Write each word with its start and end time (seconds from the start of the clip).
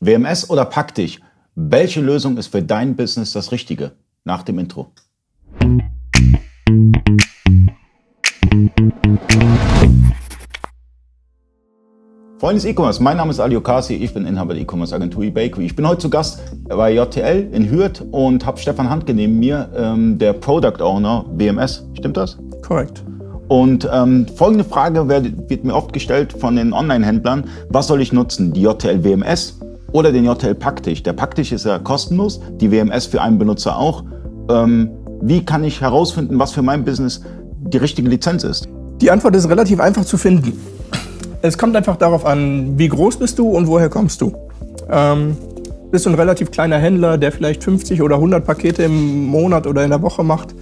WMS 0.00 0.48
oder 0.48 0.64
Pack 0.64 0.94
dich? 0.94 1.20
Welche 1.56 2.00
Lösung 2.00 2.36
ist 2.36 2.46
für 2.46 2.62
dein 2.62 2.94
Business 2.94 3.32
das 3.32 3.50
Richtige? 3.50 3.92
Nach 4.22 4.44
dem 4.44 4.60
Intro. 4.60 4.92
Freunde 12.38 12.62
des 12.62 12.64
E-Commerce, 12.66 13.02
mein 13.02 13.16
Name 13.16 13.32
ist 13.32 13.40
Ali 13.40 13.56
Okasi, 13.56 13.94
ich 13.94 14.14
bin 14.14 14.24
Inhaber 14.24 14.54
der 14.54 14.62
E-Commerce 14.62 14.94
Agentur 14.94 15.24
eBakery. 15.24 15.66
Ich 15.66 15.74
bin 15.74 15.88
heute 15.88 16.02
zu 16.02 16.10
Gast 16.10 16.40
bei 16.68 16.94
JTL 16.94 17.48
in 17.52 17.68
Hürth 17.68 18.04
und 18.12 18.46
habe 18.46 18.58
Stefan 18.58 18.88
Handke 18.88 19.12
neben 19.12 19.40
mir, 19.40 19.68
ähm, 19.76 20.16
der 20.16 20.32
Product 20.34 20.80
Owner 20.80 21.24
WMS. 21.32 21.84
Stimmt 21.94 22.16
das? 22.16 22.38
Korrekt. 22.62 23.02
Und 23.48 23.88
ähm, 23.92 24.26
folgende 24.36 24.62
Frage 24.62 25.08
wird, 25.08 25.50
wird 25.50 25.64
mir 25.64 25.74
oft 25.74 25.92
gestellt 25.92 26.34
von 26.34 26.54
den 26.54 26.72
Online-Händlern. 26.72 27.46
Was 27.70 27.86
soll 27.86 28.02
ich 28.02 28.12
nutzen? 28.12 28.52
Die 28.52 28.60
JTL 28.60 29.02
WMS 29.02 29.57
oder 29.92 30.12
den 30.12 30.24
JTL 30.24 30.54
Packtisch? 30.54 31.02
Der 31.02 31.12
Packtisch 31.12 31.52
ist 31.52 31.64
ja 31.64 31.78
kostenlos, 31.78 32.40
die 32.60 32.70
WMS 32.70 33.06
für 33.06 33.20
einen 33.20 33.38
Benutzer 33.38 33.76
auch. 33.76 34.04
Ähm, 34.50 34.90
wie 35.20 35.44
kann 35.44 35.64
ich 35.64 35.80
herausfinden, 35.80 36.38
was 36.38 36.52
für 36.52 36.62
mein 36.62 36.84
Business 36.84 37.22
die 37.60 37.78
richtige 37.78 38.08
Lizenz 38.08 38.44
ist? 38.44 38.68
Die 39.00 39.10
Antwort 39.10 39.36
ist 39.36 39.48
relativ 39.48 39.80
einfach 39.80 40.04
zu 40.04 40.16
finden. 40.16 40.60
Es 41.42 41.56
kommt 41.56 41.76
einfach 41.76 41.96
darauf 41.96 42.24
an, 42.26 42.78
wie 42.78 42.88
groß 42.88 43.16
bist 43.16 43.38
du 43.38 43.48
und 43.48 43.66
woher 43.68 43.88
kommst 43.88 44.20
du. 44.20 44.32
Ähm, 44.90 45.36
bist 45.90 46.06
du 46.06 46.10
ein 46.10 46.16
relativ 46.16 46.50
kleiner 46.50 46.78
Händler, 46.78 47.16
der 47.16 47.32
vielleicht 47.32 47.64
50 47.64 48.02
oder 48.02 48.16
100 48.16 48.44
Pakete 48.44 48.82
im 48.82 49.26
Monat 49.26 49.66
oder 49.66 49.84
in 49.84 49.90
der 49.90 50.02
Woche 50.02 50.22
macht, 50.24 50.54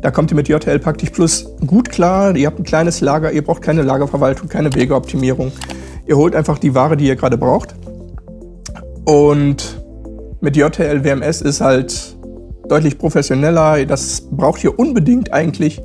da 0.00 0.12
kommt 0.12 0.30
ihr 0.30 0.36
mit 0.36 0.48
JTL 0.48 0.78
Praktisch 0.78 1.10
Plus 1.10 1.46
gut 1.66 1.88
klar. 1.88 2.36
Ihr 2.36 2.46
habt 2.46 2.60
ein 2.60 2.64
kleines 2.64 3.00
Lager, 3.00 3.32
ihr 3.32 3.42
braucht 3.42 3.62
keine 3.62 3.82
Lagerverwaltung, 3.82 4.48
keine 4.48 4.72
Wegeoptimierung. 4.72 5.50
Ihr 6.06 6.16
holt 6.16 6.36
einfach 6.36 6.58
die 6.58 6.74
Ware, 6.74 6.96
die 6.96 7.06
ihr 7.06 7.16
gerade 7.16 7.36
braucht. 7.36 7.74
Und 9.08 9.82
mit 10.40 10.56
JTL 10.56 11.02
WMS 11.02 11.40
ist 11.40 11.60
halt 11.60 12.16
deutlich 12.68 12.98
professioneller. 12.98 13.86
Das 13.86 14.28
braucht 14.30 14.62
ihr 14.62 14.78
unbedingt 14.78 15.32
eigentlich 15.32 15.82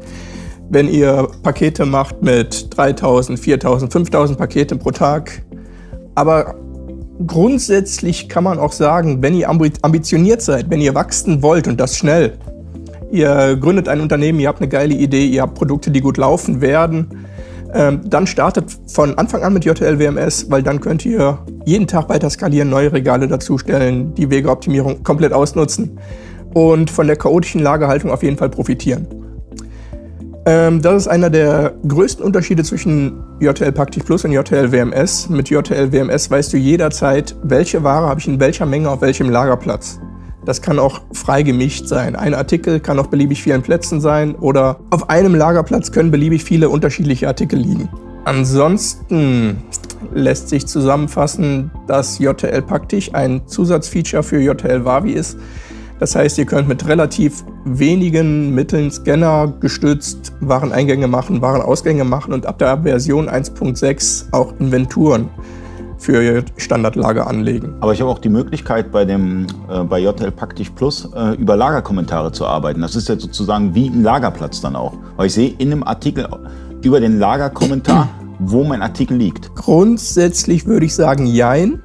wenn 0.73 0.88
ihr 0.88 1.28
Pakete 1.44 1.86
macht 1.86 2.22
mit 2.23 2.75
3000, 2.75 3.39
4000, 3.39 3.92
5000 3.92 4.38
Paketen 4.38 4.80
pro 4.80 4.92
Tag. 4.92 5.44
Aber 6.16 6.56
grundsätzlich 7.28 8.28
kann 8.28 8.44
man 8.44 8.59
auch 8.59 8.72
sagen, 8.72 9.22
wenn 9.22 9.36
ihr 9.36 9.50
ambitioniert 9.50 10.42
seid, 10.42 10.69
wenn 10.69 10.81
ihr 10.81 10.95
wachsen 10.95 11.44
wollt 11.44 11.67
und 11.67 11.80
das 11.80 11.97
schnell, 11.97 12.38
ihr 13.12 13.56
gründet 13.58 13.88
ein 13.88 14.02
Unternehmen, 14.02 14.40
ihr 14.40 14.47
habt 14.47 14.62
eine 14.62 14.69
geile 14.69 14.95
Idee, 14.95 15.28
ihr 15.28 15.44
habt 15.44 15.53
Produkte, 15.53 15.92
die 15.92 16.02
gut 16.02 16.17
laufen 16.17 16.62
werden, 16.62 17.25
ähm, 17.73 18.02
dann 18.06 18.25
startet 18.25 18.66
von 18.88 19.17
Anfang 19.17 19.44
an 19.44 19.53
mit 19.53 19.66
JTL 19.66 20.00
WMS, 20.00 20.50
weil 20.50 20.64
dann 20.64 20.80
könnt 20.80 21.06
ihr 21.06 21.38
jeden 21.66 21.88
Tag 21.88 22.09
weiter 22.09 22.30
skalieren, 22.30 22.69
neue 22.69 22.92
Regale 22.92 23.28
dazustellen, 23.28 24.14
die 24.16 24.30
Wegeoptimierung 24.30 25.03
komplett 25.03 25.33
ausnutzen 25.33 26.00
und 26.53 26.89
von 26.89 27.08
der 27.08 27.16
chaotischen 27.16 27.61
Lagerhaltung 27.61 28.11
auf 28.11 28.23
jeden 28.23 28.38
Fall 28.38 28.50
profitieren. 28.50 29.08
Ähm, 30.45 30.81
das 30.81 31.03
ist 31.03 31.08
einer 31.08 31.30
der 31.30 31.73
größten 31.88 32.23
Unterschiede 32.23 32.64
zwischen 32.64 33.23
JTL 33.39 33.72
Pactiv 33.72 34.06
Plus 34.06 34.25
und 34.25 34.34
JTL 34.34 34.72
WMS. 34.72 35.30
Mit 35.30 35.50
JTL 35.50 35.91
WMS 35.91 36.30
weißt 36.30 36.52
du 36.52 36.58
jederzeit, 36.58 37.36
welche 37.44 37.84
Ware 37.84 38.08
habe 38.08 38.19
ich 38.19 38.28
in 38.28 38.39
welcher 38.39 38.66
Menge 38.66 38.89
auf 38.89 39.02
welchem 39.02 39.30
Lagerplatz. 39.30 40.00
Das 40.45 40.61
kann 40.61 40.80
auch 40.80 41.00
frei 41.14 41.44
gemischt 41.44 41.88
sein. 41.88 42.17
Ein 42.17 42.34
Artikel 42.34 42.81
kann 42.81 43.00
auf 43.00 43.09
beliebig 43.09 43.41
vielen 43.41 43.61
Plätzen 43.61 44.02
sein 44.02 44.36
oder 44.36 44.81
auf 44.89 45.09
einem 45.09 45.36
Lagerplatz 45.36 45.94
können 45.94 46.11
beliebig 46.11 46.44
viele 46.44 46.67
unterschiedliche 46.67 47.30
Artikel 47.30 47.59
liegen. 47.59 47.88
Ansonsten 48.25 49.64
lässt 50.14 50.50
sich 50.50 50.66
zusammenfassen, 50.66 51.72
dass 51.88 52.20
JTL 52.20 52.62
Praktisch 52.62 53.14
ein 53.14 53.48
Zusatzfeature 53.48 54.23
für 54.23 54.40
JTL 54.40 54.86
Wavi 54.86 55.12
ist, 55.12 55.38
das 56.04 56.16
heißt, 56.18 56.38
ihr 56.38 56.46
könnt 56.46 56.68
mit 56.68 56.86
relativ 56.88 57.46
wenigen 57.64 58.54
Mitteln 58.54 58.92
Scanner 58.92 59.54
gestützt 59.62 60.34
Wareneingänge 60.42 61.08
machen, 61.08 61.42
Warenausgänge 61.42 62.03
machen 62.03 62.34
und 62.34 62.46
ab 62.46 62.59
der 62.59 62.81
Version 62.81 63.30
1.6 63.30 64.25
auch 64.31 64.53
Inventuren 64.59 65.30
für 65.97 66.22
ihr 66.22 66.44
Standardlager 66.58 67.25
anlegen. 67.25 67.75
Aber 67.80 67.94
ich 67.94 68.02
habe 68.02 68.12
auch 68.12 68.19
die 68.19 68.28
Möglichkeit 68.28 68.92
bei 68.92 69.06
dem 69.06 69.47
äh, 69.69 69.84
bei 69.84 70.00
JTL 70.00 70.31
Praktisch 70.31 70.72
Plus 70.72 71.09
äh, 71.16 71.36
über 71.36 71.56
Lagerkommentare 71.56 72.34
zu 72.34 72.46
arbeiten. 72.46 72.81
Das 72.81 72.97
ist 72.97 73.08
ja 73.08 73.18
sozusagen 73.18 73.74
wie 73.74 73.88
ein 73.88 74.03
Lagerplatz 74.03 74.59
dann 74.59 74.75
auch. 74.75 74.97
Weil 75.16 75.28
ich 75.28 75.34
sehe 75.34 75.53
in 75.58 75.72
einem 75.72 75.84
Artikel 75.84 76.28
über 76.81 77.00
den 77.00 77.18
Lagerkommentar, 77.18 78.09
wo 78.46 78.64
mein 78.64 78.81
Artikel 78.81 79.18
liegt. 79.18 79.56
Grundsätzlich 79.56 80.66
würde 80.66 80.86
ich 80.86 80.96
sagen, 80.96 81.26
jein. 81.26 81.81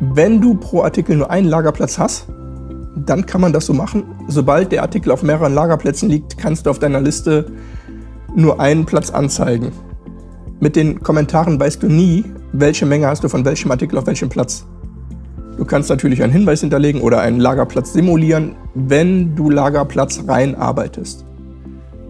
Wenn 0.00 0.40
du 0.40 0.54
pro 0.54 0.82
Artikel 0.82 1.16
nur 1.16 1.30
einen 1.30 1.48
Lagerplatz 1.48 1.98
hast, 1.98 2.26
dann 2.96 3.26
kann 3.26 3.40
man 3.40 3.52
das 3.52 3.66
so 3.66 3.74
machen. 3.74 4.04
Sobald 4.28 4.72
der 4.72 4.82
Artikel 4.82 5.10
auf 5.12 5.22
mehreren 5.22 5.54
Lagerplätzen 5.54 6.08
liegt, 6.08 6.38
kannst 6.38 6.66
du 6.66 6.70
auf 6.70 6.78
deiner 6.78 7.00
Liste 7.00 7.46
nur 8.34 8.60
einen 8.60 8.86
Platz 8.86 9.10
anzeigen. 9.10 9.72
Mit 10.60 10.76
den 10.76 11.02
Kommentaren 11.02 11.58
weißt 11.58 11.82
du 11.82 11.88
nie, 11.88 12.24
welche 12.52 12.86
Menge 12.86 13.06
hast 13.06 13.24
du 13.24 13.28
von 13.28 13.44
welchem 13.44 13.70
Artikel 13.70 13.98
auf 13.98 14.06
welchem 14.06 14.28
Platz. 14.28 14.66
Du 15.56 15.64
kannst 15.64 15.90
natürlich 15.90 16.22
einen 16.22 16.32
Hinweis 16.32 16.60
hinterlegen 16.60 17.00
oder 17.00 17.20
einen 17.20 17.40
Lagerplatz 17.40 17.92
simulieren, 17.92 18.56
wenn 18.74 19.36
du 19.36 19.50
Lagerplatz 19.50 20.24
rein 20.26 20.54
arbeitest. 20.54 21.26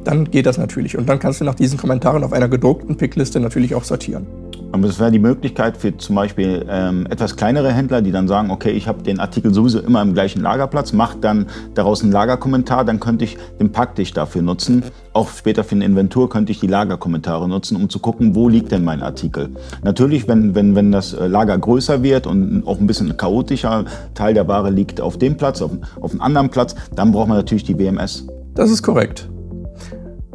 Dann 0.04 0.30
geht 0.30 0.46
das 0.46 0.58
natürlich 0.58 0.96
und 0.96 1.08
dann 1.08 1.18
kannst 1.18 1.40
du 1.40 1.44
nach 1.44 1.54
diesen 1.54 1.78
Kommentaren 1.78 2.24
auf 2.24 2.32
einer 2.32 2.48
gedruckten 2.48 2.96
Pickliste 2.96 3.40
natürlich 3.40 3.74
auch 3.74 3.84
sortieren. 3.84 4.26
Aber 4.72 4.86
das 4.86 5.00
wäre 5.00 5.10
die 5.10 5.18
Möglichkeit 5.18 5.76
für 5.76 5.96
zum 5.96 6.14
Beispiel 6.14 6.64
ähm, 6.68 7.06
etwas 7.10 7.36
kleinere 7.36 7.72
Händler, 7.72 8.02
die 8.02 8.12
dann 8.12 8.28
sagen, 8.28 8.50
okay, 8.50 8.70
ich 8.70 8.86
habe 8.86 9.02
den 9.02 9.18
Artikel 9.18 9.52
sowieso 9.52 9.80
immer 9.80 10.00
im 10.00 10.14
gleichen 10.14 10.42
Lagerplatz, 10.42 10.92
mache 10.92 11.18
dann 11.18 11.46
daraus 11.74 12.02
einen 12.02 12.12
Lagerkommentar, 12.12 12.84
dann 12.84 13.00
könnte 13.00 13.24
ich 13.24 13.36
den 13.58 13.72
Packtisch 13.72 14.12
dafür 14.12 14.42
nutzen. 14.42 14.84
Auch 15.12 15.28
später 15.28 15.64
für 15.64 15.74
eine 15.74 15.84
Inventur 15.84 16.30
könnte 16.30 16.52
ich 16.52 16.60
die 16.60 16.68
Lagerkommentare 16.68 17.48
nutzen, 17.48 17.76
um 17.76 17.88
zu 17.88 17.98
gucken, 17.98 18.36
wo 18.36 18.48
liegt 18.48 18.70
denn 18.70 18.84
mein 18.84 19.02
Artikel. 19.02 19.50
Natürlich, 19.82 20.28
wenn, 20.28 20.54
wenn, 20.54 20.76
wenn 20.76 20.92
das 20.92 21.14
äh, 21.14 21.26
Lager 21.26 21.58
größer 21.58 22.02
wird 22.04 22.28
und 22.28 22.62
auch 22.66 22.78
ein 22.78 22.86
bisschen 22.86 23.16
chaotischer, 23.16 23.84
Teil 24.14 24.34
der 24.34 24.46
Ware 24.46 24.70
liegt 24.70 25.00
auf 25.00 25.18
dem 25.18 25.36
Platz, 25.36 25.62
auf, 25.62 25.72
auf 26.00 26.12
einem 26.12 26.20
anderen 26.20 26.48
Platz, 26.48 26.76
dann 26.94 27.10
braucht 27.10 27.28
man 27.28 27.38
natürlich 27.38 27.64
die 27.64 27.76
WMS. 27.76 28.26
Das 28.54 28.70
ist 28.70 28.82
korrekt. 28.82 29.28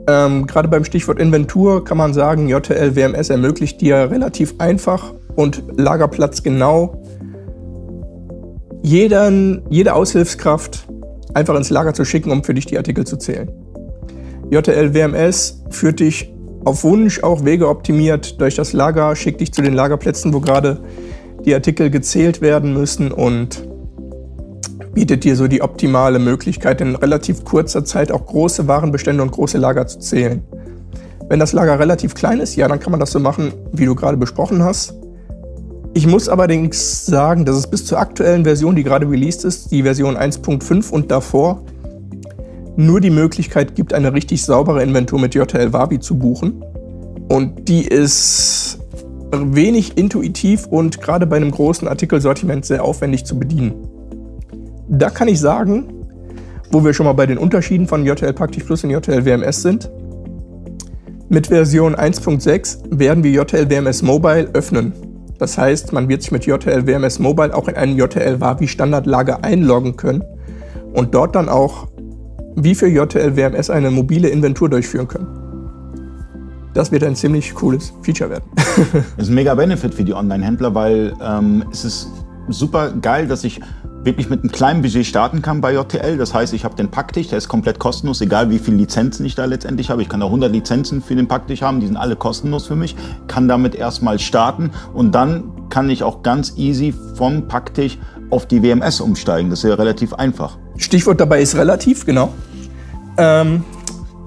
Ähm, 0.07 0.45
Gerade 0.45 0.67
beim 0.67 0.83
Stichwort 0.83 1.19
Inventur 1.19 1.83
kann 1.83 1.97
man 1.97 2.13
sagen, 2.13 2.47
JTL 2.47 2.95
WMS 2.95 3.29
ermöglicht 3.29 3.81
dir 3.81 4.11
relativ 4.11 4.55
einfach 4.59 5.13
und 5.35 5.63
lagerplatzgenau 5.77 7.01
jeden, 8.83 9.63
jede 9.69 9.95
Aushilfskraft 9.95 10.88
einfach 11.33 11.55
ins 11.55 11.71
Lager 11.71 11.94
zu 11.94 12.05
schicken, 12.05 12.31
um 12.31 12.44
für 12.44 12.53
dich 12.53 12.67
die 12.67 12.77
Artikel 12.77 13.05
zu 13.05 13.17
zählen. 13.17 13.51
JTL 14.51 14.94
WMS 14.94 15.63
führt 15.71 15.99
dich 15.99 16.31
auf 16.65 16.83
Wunsch 16.83 17.23
auch 17.23 17.45
Wege 17.45 17.67
optimiert 17.67 18.39
durch 18.39 18.55
das 18.55 18.73
Lager, 18.73 19.15
schickt 19.15 19.41
dich 19.41 19.51
zu 19.51 19.61
den 19.61 19.73
Lagerplätzen, 19.73 20.33
wo 20.33 20.39
gerade 20.39 20.81
die 21.45 21.53
Artikel 21.53 21.89
gezählt 21.89 22.41
werden 22.41 22.73
müssen 22.73 23.11
und 23.11 23.67
bietet 24.95 25.25
dir 25.25 25.35
so 25.35 25.47
die 25.47 25.61
optimale 25.61 26.17
Möglichkeit, 26.17 26.81
in 26.81 26.95
relativ 26.95 27.44
kurzer 27.44 27.85
Zeit 27.85 28.11
auch 28.11 28.25
große 28.25 28.67
Warenbestände 28.67 29.22
und 29.22 29.31
große 29.31 29.59
Lager 29.59 29.85
zu 29.85 30.00
zählen. 30.00 30.41
Wenn 31.28 31.39
das 31.39 31.53
Lager 31.53 31.78
relativ 31.79 32.16
klein 32.16 32.39
ist, 32.39 32.56
ja, 32.56 32.67
dann 32.67 32.79
kann 32.79 32.91
man 32.91 33.00
das 33.00 33.11
so 33.11 33.19
machen, 33.19 33.51
wie 33.73 33.85
du 33.85 33.94
gerade 33.94 34.17
besprochen 34.17 34.63
hast. 34.63 34.95
Ich 35.94 36.07
muss 36.07 36.29
allerdings 36.29 37.06
sagen, 37.06 37.45
dass 37.45 37.57
es 37.57 37.67
bis 37.67 37.85
zur 37.85 38.00
aktuellen 38.00 38.44
Version, 38.45 38.75
die 38.75 38.83
gerade 38.83 39.09
released 39.09 39.44
ist, 39.44 39.72
die 39.72 39.83
Version 39.83 40.17
1.5 40.17 40.91
und 40.91 41.12
davor, 41.12 41.62
nur 42.77 43.01
die 43.01 43.09
Möglichkeit 43.09 43.75
gibt, 43.75 43.94
eine 43.94 44.13
richtig 44.13 44.44
saubere 44.44 44.81
Inventur 44.81 45.19
mit 45.19 45.35
JTL 45.35 45.73
Wabi 45.73 46.00
zu 46.00 46.17
buchen. 46.17 46.63
Und 47.29 47.67
die 47.67 47.85
ist 47.85 48.79
wenig 49.31 49.97
intuitiv 49.97 50.67
und 50.67 51.01
gerade 51.01 51.25
bei 51.25 51.38
einem 51.38 51.51
großen 51.51 51.88
Artikelsortiment 51.88 52.66
sehr 52.66 52.83
aufwendig 52.83 53.25
zu 53.25 53.38
bedienen. 53.38 53.94
Da 54.87 55.09
kann 55.09 55.27
ich 55.27 55.39
sagen, 55.39 56.07
wo 56.71 56.83
wir 56.83 56.93
schon 56.93 57.05
mal 57.05 57.13
bei 57.13 57.25
den 57.25 57.37
Unterschieden 57.37 57.87
von 57.87 58.05
JTL 58.05 58.33
Praktisch 58.33 58.63
Plus 58.63 58.83
und 58.83 58.91
JTL 58.91 59.25
WMS 59.25 59.61
sind, 59.61 59.89
mit 61.27 61.47
Version 61.47 61.95
1.6 61.95 62.99
werden 62.99 63.23
wir 63.23 63.31
JTL 63.31 63.69
WMS 63.69 64.03
Mobile 64.03 64.49
öffnen. 64.53 64.93
Das 65.39 65.57
heißt, 65.57 65.91
man 65.91 66.07
wird 66.07 66.21
sich 66.21 66.31
mit 66.31 66.45
JTL 66.45 66.85
WMS 66.85 67.19
Mobile 67.19 67.53
auch 67.55 67.67
in 67.67 67.75
einen 67.75 67.97
JTL 67.97 68.39
Wavi 68.39 68.67
Standardlager 68.67 69.43
einloggen 69.43 69.97
können 69.97 70.23
und 70.93 71.15
dort 71.15 71.35
dann 71.35 71.49
auch 71.49 71.87
wie 72.55 72.75
für 72.75 72.87
JTL 72.87 73.35
WMS 73.35 73.69
eine 73.69 73.91
mobile 73.91 74.29
Inventur 74.29 74.69
durchführen 74.69 75.07
können. 75.07 75.27
Das 76.73 76.91
wird 76.91 77.03
ein 77.03 77.15
ziemlich 77.15 77.53
cooles 77.55 77.91
Feature 78.01 78.29
werden. 78.29 78.43
das 79.17 79.25
ist 79.25 79.29
ein 79.29 79.35
mega 79.35 79.55
Benefit 79.55 79.93
für 79.93 80.03
die 80.03 80.13
Online-Händler, 80.13 80.75
weil 80.75 81.13
ähm, 81.21 81.65
es 81.71 81.85
ist 81.85 82.07
super 82.49 82.91
geil, 83.01 83.27
dass 83.27 83.43
ich 83.43 83.61
wirklich 84.06 84.30
mit 84.30 84.42
einem 84.42 84.52
kleinen 84.52 84.81
Budget 84.81 85.06
starten 85.06 85.42
kann 85.42 85.62
bei 85.62 85.74
JTL. 85.74 86.18
Das 86.18 86.34
heißt, 86.34 86.54
ich 86.54 86.63
habe 86.63 86.75
den 86.75 86.90
Packtisch, 86.90 87.28
der 87.28 87.40
ist 87.40 87.48
komplett 87.48 87.80
kostenlos, 87.80 88.22
egal 88.22 88.50
wie 88.50 88.60
viele 88.60 88.78
Lizenzen 88.78 89.25
ich 89.25 89.36
da 89.36 89.46
letztendlich 89.46 89.90
habe. 89.90 90.02
Ich 90.02 90.10
kann 90.10 90.19
da 90.19 90.28
100 90.28 90.52
Lizenzen 90.52 91.02
für 91.02 91.16
den 91.16 91.28
Packtisch 91.28 91.62
haben, 91.62 91.80
die 91.80 91.88
sind 91.88 91.98
alle 91.98 92.16
kostenlos 92.16 92.68
für 92.68 92.75
mich. 92.75 92.96
Kann 93.28 93.48
damit 93.48 93.75
erstmal 93.75 94.19
starten 94.19 94.72
und 94.94 95.13
dann 95.13 95.52
kann 95.69 95.90
ich 95.90 96.04
auch 96.04 96.22
ganz 96.22 96.54
easy 96.56 96.94
vom 97.16 97.48
Packtisch 97.48 97.98
auf 98.30 98.46
die 98.46 98.62
WMS 98.62 99.02
umsteigen. 99.02 99.50
Das 99.50 99.63
ist 99.63 99.69
ja 99.69 99.75
relativ 99.75 100.13
einfach. 100.13 100.57
Stichwort 100.78 101.19
dabei 101.19 101.42
ist 101.42 101.56
relativ, 101.56 102.06
genau. 102.06 102.31
Ähm, 103.18 103.63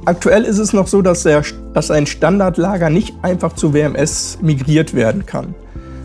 aktuell 0.05 0.45
ist 0.45 0.59
es 0.59 0.73
noch 0.73 0.89
so, 0.89 1.03
dass, 1.03 1.23
der, 1.23 1.43
dass 1.75 1.91
ein 1.91 2.07
Standardlager 2.07 2.91
nicht 2.91 3.15
einfach 3.23 3.53
zu 3.53 3.75
WMS 3.75 4.39
migriert 4.43 4.95
werden 4.95 5.27
kann. 5.27 5.55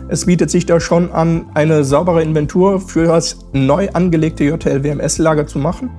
Es 0.08 0.26
bietet 0.26 0.50
sich 0.50 0.66
da 0.66 0.80
schon 0.80 1.12
an, 1.12 1.46
eine 1.54 1.82
saubere 1.82 2.22
Inventur 2.22 2.80
für 2.80 3.06
das 3.06 3.38
neu 3.52 3.88
angelegte 3.92 4.44
JTL 4.44 4.84
WMS-Lager 4.84 5.46
zu 5.46 5.58
machen 5.58 5.90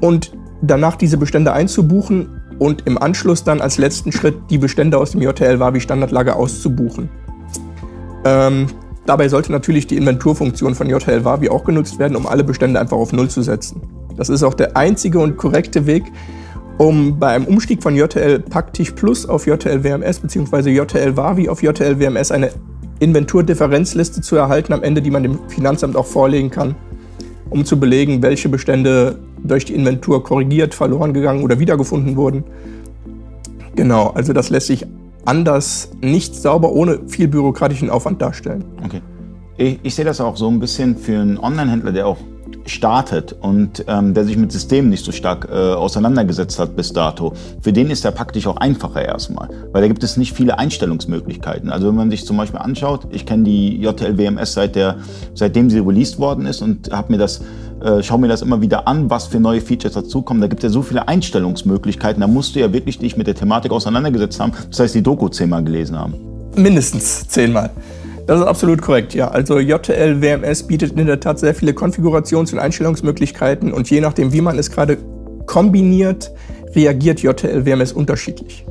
und 0.00 0.32
danach 0.62 0.96
diese 0.96 1.18
Bestände 1.18 1.52
einzubuchen 1.52 2.40
und 2.58 2.86
im 2.86 3.00
Anschluss 3.00 3.44
dann 3.44 3.60
als 3.60 3.78
letzten 3.78 4.10
Schritt 4.10 4.36
die 4.50 4.58
Bestände 4.58 4.98
aus 4.98 5.12
dem 5.12 5.22
JTL 5.22 5.60
Wavi 5.60 5.80
Standardlager 5.80 6.36
auszubuchen. 6.36 7.08
Ähm, 8.24 8.66
dabei 9.06 9.28
sollte 9.28 9.52
natürlich 9.52 9.86
die 9.86 9.96
Inventurfunktion 9.96 10.74
von 10.74 10.88
JTL 10.88 11.24
Wavi 11.24 11.50
auch 11.50 11.64
genutzt 11.64 11.98
werden, 11.98 12.16
um 12.16 12.26
alle 12.26 12.42
Bestände 12.42 12.80
einfach 12.80 12.96
auf 12.96 13.12
Null 13.12 13.28
zu 13.28 13.42
setzen. 13.42 13.82
Das 14.16 14.28
ist 14.28 14.42
auch 14.42 14.54
der 14.54 14.76
einzige 14.76 15.20
und 15.20 15.36
korrekte 15.36 15.86
Weg, 15.86 16.04
um 16.78 17.18
bei 17.18 17.28
einem 17.28 17.44
Umstieg 17.44 17.82
von 17.82 17.94
JTL 17.94 18.40
Pactisch 18.40 18.92
Plus 18.92 19.26
auf 19.26 19.46
JTL 19.46 19.84
WMS 19.84 20.20
bzw. 20.20 20.70
JTL 20.70 21.16
Wavi 21.16 21.48
auf 21.48 21.62
JTL 21.62 22.00
WMS 22.00 22.32
eine 22.32 22.50
Inventurdifferenzliste 23.00 24.20
zu 24.20 24.36
erhalten 24.36 24.72
am 24.72 24.82
Ende, 24.82 25.02
die 25.02 25.10
man 25.10 25.22
dem 25.22 25.38
Finanzamt 25.48 25.96
auch 25.96 26.06
vorlegen 26.06 26.50
kann, 26.50 26.74
um 27.50 27.64
zu 27.64 27.78
belegen, 27.78 28.22
welche 28.22 28.48
Bestände 28.48 29.18
durch 29.42 29.64
die 29.64 29.74
Inventur 29.74 30.22
korrigiert, 30.22 30.74
verloren 30.74 31.12
gegangen 31.12 31.42
oder 31.44 31.58
wiedergefunden 31.58 32.16
wurden. 32.16 32.44
Genau, 33.76 34.08
also 34.08 34.32
das 34.32 34.50
lässt 34.50 34.66
sich 34.66 34.86
anders 35.24 35.90
nicht 36.00 36.34
sauber 36.34 36.72
ohne 36.72 37.00
viel 37.06 37.28
bürokratischen 37.28 37.90
Aufwand 37.90 38.20
darstellen. 38.20 38.64
Okay. 38.84 39.02
Ich, 39.56 39.78
ich 39.82 39.94
sehe 39.94 40.04
das 40.04 40.20
auch 40.20 40.36
so 40.36 40.48
ein 40.48 40.58
bisschen 40.58 40.96
für 40.96 41.20
einen 41.20 41.38
Online-Händler, 41.38 41.92
der 41.92 42.06
auch 42.06 42.18
startet 42.68 43.34
und 43.40 43.84
ähm, 43.88 44.14
der 44.14 44.24
sich 44.24 44.36
mit 44.36 44.52
Systemen 44.52 44.90
nicht 44.90 45.04
so 45.04 45.12
stark 45.12 45.48
äh, 45.50 45.54
auseinandergesetzt 45.54 46.58
hat 46.58 46.76
bis 46.76 46.92
dato, 46.92 47.32
für 47.60 47.72
den 47.72 47.90
ist 47.90 48.04
der 48.04 48.10
praktisch 48.10 48.46
auch 48.46 48.56
einfacher 48.56 49.04
erstmal, 49.04 49.48
weil 49.72 49.82
da 49.82 49.88
gibt 49.88 50.02
es 50.02 50.16
nicht 50.16 50.32
viele 50.32 50.58
Einstellungsmöglichkeiten. 50.58 51.70
Also 51.70 51.88
wenn 51.88 51.94
man 51.94 52.10
sich 52.10 52.24
zum 52.26 52.36
Beispiel 52.36 52.60
anschaut, 52.60 53.06
ich 53.10 53.26
kenne 53.26 53.44
die 53.44 53.80
JTL 53.80 54.18
WMS 54.18 54.54
seit 54.54 54.76
der, 54.76 54.96
seitdem 55.34 55.70
sie 55.70 55.78
released 55.78 56.18
worden 56.18 56.46
ist 56.46 56.62
und 56.62 56.90
habe 56.92 57.12
mir 57.12 57.18
das 57.18 57.42
äh, 57.80 58.02
schau 58.02 58.18
mir 58.18 58.28
das 58.28 58.42
immer 58.42 58.60
wieder 58.60 58.88
an, 58.88 59.08
was 59.08 59.26
für 59.26 59.38
neue 59.38 59.60
Features 59.60 59.92
dazukommen. 59.92 60.40
Da 60.40 60.48
gibt 60.48 60.64
es 60.64 60.70
ja 60.70 60.72
so 60.72 60.82
viele 60.82 61.06
Einstellungsmöglichkeiten. 61.06 62.20
Da 62.20 62.26
musst 62.26 62.56
du 62.56 62.60
ja 62.60 62.72
wirklich 62.72 62.98
dich 62.98 63.16
mit 63.16 63.26
der 63.26 63.36
Thematik 63.36 63.70
auseinandergesetzt 63.70 64.40
haben. 64.40 64.52
Das 64.68 64.80
heißt, 64.80 64.94
die 64.96 65.02
Doku 65.02 65.28
zehnmal 65.28 65.62
gelesen 65.62 65.96
haben. 65.96 66.14
Mindestens 66.56 67.28
zehnmal. 67.28 67.70
Das 68.28 68.40
ist 68.40 68.46
absolut 68.46 68.82
korrekt, 68.82 69.14
ja. 69.14 69.28
Also 69.28 69.58
JTL 69.58 70.20
WMS 70.20 70.64
bietet 70.64 70.92
in 70.92 71.06
der 71.06 71.18
Tat 71.18 71.38
sehr 71.38 71.54
viele 71.54 71.72
Konfigurations- 71.72 72.52
und 72.52 72.58
Einstellungsmöglichkeiten 72.58 73.72
und 73.72 73.88
je 73.88 74.02
nachdem, 74.02 74.34
wie 74.34 74.42
man 74.42 74.58
es 74.58 74.70
gerade 74.70 74.98
kombiniert, 75.46 76.30
reagiert 76.76 77.20
JTL 77.20 77.64
WMS 77.64 77.92
unterschiedlich. 77.92 78.66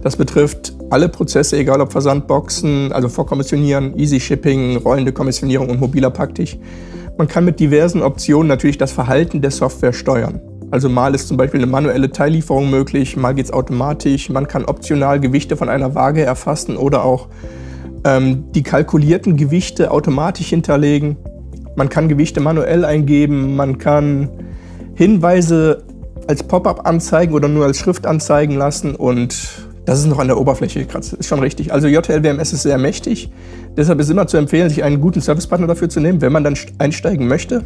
Das 0.00 0.16
betrifft 0.16 0.72
alle 0.88 1.10
Prozesse, 1.10 1.58
egal 1.58 1.82
ob 1.82 1.92
Versandboxen, 1.92 2.92
also 2.92 3.10
Vorkommissionieren, 3.10 3.94
Easy 3.98 4.18
Shipping, 4.18 4.78
rollende 4.78 5.12
Kommissionierung 5.12 5.68
und 5.68 5.80
mobiler 5.80 6.08
Paktik. 6.08 6.58
Man 7.18 7.28
kann 7.28 7.44
mit 7.44 7.60
diversen 7.60 8.00
Optionen 8.00 8.48
natürlich 8.48 8.78
das 8.78 8.92
Verhalten 8.92 9.42
der 9.42 9.50
Software 9.50 9.92
steuern. 9.92 10.40
Also 10.70 10.88
mal 10.88 11.14
ist 11.14 11.28
zum 11.28 11.36
Beispiel 11.36 11.60
eine 11.60 11.70
manuelle 11.70 12.10
Teillieferung 12.10 12.70
möglich, 12.70 13.18
mal 13.18 13.34
geht 13.34 13.44
es 13.44 13.52
automatisch, 13.52 14.30
man 14.30 14.48
kann 14.48 14.64
optional 14.64 15.20
Gewichte 15.20 15.58
von 15.58 15.68
einer 15.68 15.94
Waage 15.94 16.22
erfassen 16.22 16.78
oder 16.78 17.04
auch 17.04 17.28
ähm, 18.04 18.52
die 18.52 18.62
kalkulierten 18.62 19.36
Gewichte 19.36 19.90
automatisch 19.90 20.48
hinterlegen. 20.48 21.16
Man 21.76 21.88
kann 21.88 22.08
Gewichte 22.08 22.40
manuell 22.40 22.84
eingeben, 22.84 23.56
man 23.56 23.78
kann 23.78 24.28
Hinweise 24.94 25.82
als 26.28 26.42
Pop-up 26.42 26.86
anzeigen 26.86 27.34
oder 27.34 27.48
nur 27.48 27.64
als 27.64 27.78
Schrift 27.78 28.06
anzeigen 28.06 28.56
lassen 28.56 28.94
und 28.94 29.36
das 29.84 29.98
ist 29.98 30.06
noch 30.06 30.18
an 30.18 30.28
der 30.28 30.38
Oberfläche 30.38 30.80
gekratzt. 30.80 31.12
Ist 31.12 31.26
schon 31.26 31.40
richtig. 31.40 31.72
Also 31.72 31.88
JLWMS 31.88 32.54
ist 32.54 32.62
sehr 32.62 32.78
mächtig. 32.78 33.30
Deshalb 33.76 34.00
ist 34.00 34.10
immer 34.10 34.26
zu 34.26 34.38
empfehlen, 34.38 34.70
sich 34.70 34.82
einen 34.82 35.00
guten 35.00 35.20
Servicepartner 35.20 35.66
dafür 35.66 35.90
zu 35.90 36.00
nehmen, 36.00 36.22
wenn 36.22 36.32
man 36.32 36.42
dann 36.42 36.56
einsteigen 36.78 37.28
möchte. 37.28 37.64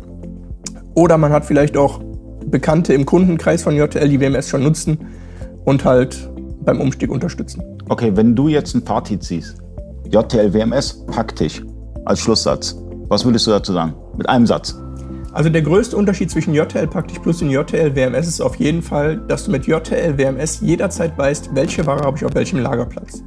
Oder 0.94 1.16
man 1.16 1.32
hat 1.32 1.44
vielleicht 1.44 1.76
auch 1.76 2.00
Bekannte 2.46 2.92
im 2.92 3.06
Kundenkreis 3.06 3.62
von 3.62 3.76
JTL, 3.76 4.08
die 4.08 4.20
WMS 4.20 4.48
schon 4.48 4.64
nutzen 4.64 4.98
und 5.64 5.84
halt 5.84 6.28
beim 6.64 6.80
Umstieg 6.80 7.10
unterstützen. 7.10 7.62
Okay, 7.88 8.12
wenn 8.16 8.34
du 8.34 8.48
jetzt 8.48 8.74
ein 8.74 8.82
Party 8.82 9.18
ziehst, 9.20 9.58
JTL 10.10 10.54
WMS, 10.54 11.04
pack 11.06 11.36
dich 11.36 11.62
als 12.06 12.20
Schlusssatz. 12.20 12.76
Was 13.08 13.26
würdest 13.26 13.46
du 13.46 13.50
dazu 13.50 13.74
sagen? 13.74 13.94
Mit 14.16 14.26
einem 14.28 14.46
Satz. 14.46 14.74
Also 15.32 15.50
der 15.50 15.60
größte 15.60 15.96
Unterschied 15.96 16.30
zwischen 16.30 16.54
JTL 16.54 16.86
Praktisch 16.86 17.18
Plus 17.18 17.42
und 17.42 17.50
JTL 17.50 17.94
WMS 17.94 18.26
ist 18.26 18.40
auf 18.40 18.56
jeden 18.56 18.80
Fall, 18.80 19.18
dass 19.28 19.44
du 19.44 19.50
mit 19.50 19.66
JTL 19.66 20.16
WMS 20.16 20.60
jederzeit 20.60 21.16
weißt, 21.18 21.54
welche 21.54 21.84
Ware 21.86 22.04
habe 22.04 22.16
ich 22.16 22.24
auf 22.24 22.34
welchem 22.34 22.58
Lagerplatz. 22.58 23.22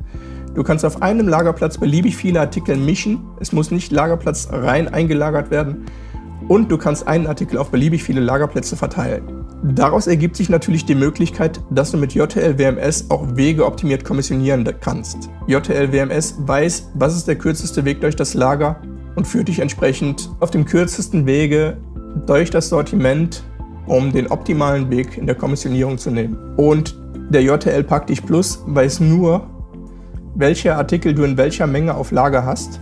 Du 0.56 0.64
kannst 0.64 0.84
auf 0.84 1.04
einem 1.04 1.28
Lagerplatz 1.28 1.78
beliebig 1.78 2.18
viele 2.18 2.40
Artikel 2.40 2.76
mischen. 2.76 3.22
Es 3.40 3.54
muss 3.54 3.70
nicht 3.70 3.92
Lagerplatz 3.92 4.50
rein 4.52 4.88
eingelagert 4.92 5.52
werden. 5.52 5.86
Und 6.48 6.72
du 6.72 6.80
kannst 6.80 7.08
einen 7.08 7.28
Artikel 7.28 7.60
auf 7.60 7.70
beliebig 7.70 8.04
viele 8.04 8.22
Lagerplätze 8.22 8.76
verteilen. 8.76 9.41
Daraus 9.64 10.08
ergibt 10.08 10.36
sich 10.36 10.50
natürlich 10.50 10.86
die 10.86 10.96
Möglichkeit, 10.96 11.62
dass 11.70 11.92
du 11.92 11.98
mit 11.98 12.16
JTL 12.16 12.58
WMS 12.58 13.12
auch 13.12 13.36
Wege 13.36 13.66
optimiert 13.66 14.04
kommissionieren 14.04 14.68
kannst. 14.80 15.30
JTL 15.46 15.92
WMS 15.92 16.36
weiß, 16.40 16.90
was 16.96 17.16
ist 17.16 17.28
der 17.28 17.36
kürzeste 17.36 17.86
Weg 17.86 18.02
durch 18.02 18.16
das 18.16 18.34
Lager 18.34 18.82
und 19.16 19.28
führt 19.28 19.50
dich 19.50 19.60
entsprechend 19.60 20.32
auf 20.40 20.50
dem 20.50 20.66
kürzesten 20.66 21.28
Wege 21.28 21.78
durch 22.26 22.50
das 22.50 22.70
Sortiment, 22.70 23.44
um 23.86 24.12
den 24.12 24.28
optimalen 24.28 24.90
Weg 24.90 25.18
in 25.18 25.28
der 25.28 25.36
Kommissionierung 25.36 26.00
zu 26.00 26.10
nehmen. 26.10 26.38
Und 26.58 27.00
der 27.30 27.44
JTL 27.44 27.84
Pack 27.84 28.08
dich 28.08 28.26
Plus 28.26 28.64
weiß 28.66 29.00
nur, 29.00 29.48
welche 30.34 30.76
Artikel 30.76 31.14
du 31.14 31.24
in 31.24 31.38
welcher 31.38 31.68
Menge 31.68 31.94
auf 31.94 32.12
Lager 32.12 32.46
hast, 32.46 32.80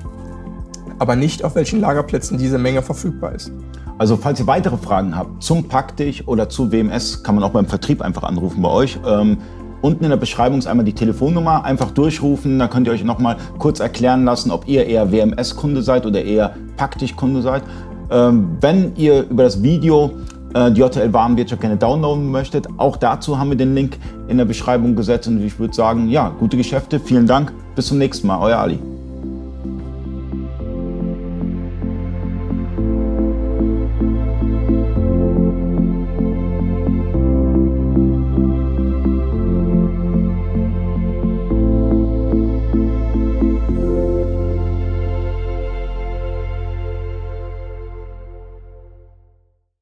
aber 0.97 1.17
nicht 1.17 1.43
auf 1.43 1.55
welchen 1.55 1.81
Lagerplätzen 1.81 2.37
diese 2.37 2.57
Menge 2.57 2.81
verfügbar 2.81 3.33
ist. 3.33 3.51
Also 3.99 4.15
falls 4.15 4.39
ihr 4.39 4.47
weitere 4.47 4.77
Fragen 4.77 5.15
habt 5.15 5.43
zum 5.43 5.65
Paktik 5.65 6.23
oder 6.25 6.47
zu 6.47 6.71
WMS, 6.71 7.21
kann 7.21 7.35
man 7.35 7.43
auch 7.43 7.49
beim 7.49 7.65
Vertrieb 7.65 8.01
einfach 8.01 8.23
anrufen 8.23 8.61
bei 8.61 8.69
euch. 8.69 8.97
Ähm, 9.05 9.37
unten 9.81 10.05
in 10.05 10.09
der 10.09 10.17
Beschreibung 10.17 10.57
ist 10.57 10.67
einmal 10.67 10.85
die 10.85 10.93
Telefonnummer, 10.93 11.65
einfach 11.65 11.91
durchrufen, 11.91 12.57
da 12.59 12.69
könnt 12.69 12.87
ihr 12.87 12.93
euch 12.93 13.03
nochmal 13.03 13.35
kurz 13.57 13.81
erklären 13.81 14.23
lassen, 14.23 14.51
ob 14.51 14.69
ihr 14.69 14.85
eher 14.85 15.11
WMS-Kunde 15.11 15.81
seid 15.81 16.05
oder 16.05 16.23
eher 16.23 16.55
Paktik-Kunde 16.77 17.41
seid. 17.41 17.63
Ähm, 18.09 18.57
wenn 18.61 18.95
ihr 18.95 19.29
über 19.29 19.43
das 19.43 19.61
Video 19.61 20.11
äh, 20.53 20.71
die 20.71 20.79
JTL 20.79 21.11
Warenwirtschaft 21.11 21.59
gerne 21.59 21.75
downloaden 21.75 22.31
möchtet, 22.31 22.67
auch 22.77 22.95
dazu 22.95 23.37
haben 23.37 23.49
wir 23.49 23.57
den 23.57 23.75
Link 23.75 23.97
in 24.29 24.37
der 24.37 24.45
Beschreibung 24.45 24.95
gesetzt 24.95 25.27
und 25.27 25.43
ich 25.43 25.59
würde 25.59 25.73
sagen, 25.73 26.07
ja, 26.07 26.29
gute 26.39 26.55
Geschäfte, 26.55 27.01
vielen 27.01 27.27
Dank, 27.27 27.51
bis 27.75 27.87
zum 27.87 27.97
nächsten 27.97 28.27
Mal, 28.27 28.39
euer 28.39 28.59
Ali. 28.59 28.79